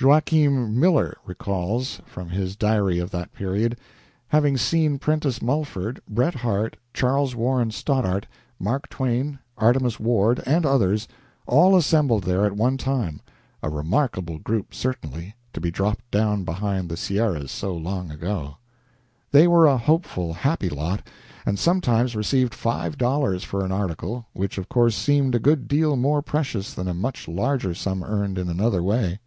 Joaquin 0.00 0.80
Miller 0.80 1.16
recalls, 1.24 2.00
from 2.06 2.30
his 2.30 2.56
diary 2.56 2.98
of 2.98 3.12
that 3.12 3.32
period, 3.32 3.78
having 4.26 4.56
seen 4.56 4.98
Prentice 4.98 5.40
Mulford, 5.40 6.00
Bret 6.08 6.34
Harte, 6.34 6.76
Charles 6.92 7.36
Warren 7.36 7.70
Stoddard, 7.70 8.26
Mark 8.58 8.88
Twain, 8.88 9.38
Artemus 9.56 10.00
Ward, 10.00 10.42
and 10.44 10.66
others, 10.66 11.06
all 11.46 11.76
assembled 11.76 12.24
there 12.24 12.44
at 12.44 12.56
one 12.56 12.76
time 12.76 13.20
a 13.62 13.70
remarkable 13.70 14.40
group, 14.40 14.74
certainly, 14.74 15.36
to 15.52 15.60
be 15.60 15.70
dropped 15.70 16.10
down 16.10 16.42
behind 16.42 16.88
the 16.88 16.96
Sierras 16.96 17.52
so 17.52 17.72
long 17.72 18.10
ago. 18.10 18.56
They 19.30 19.46
were 19.46 19.66
a 19.66 19.78
hopeful, 19.78 20.32
happy 20.34 20.68
lot, 20.70 21.06
and 21.46 21.60
sometimes 21.60 22.16
received 22.16 22.54
five 22.54 22.98
dollars 22.98 23.44
for 23.44 23.64
an 23.64 23.70
article, 23.70 24.26
which, 24.32 24.58
of 24.58 24.68
course, 24.68 24.96
seemed 24.96 25.36
a 25.36 25.38
good 25.38 25.68
deal 25.68 25.94
more 25.94 26.22
precious 26.22 26.74
than 26.74 26.88
a 26.88 26.94
much 26.94 27.28
larger 27.28 27.72
sum 27.72 28.02
earned 28.02 28.36
in 28.36 28.48
another 28.48 28.82
way. 28.82 29.20